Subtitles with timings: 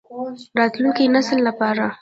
[0.55, 1.83] د راتلونکي نسل لپاره.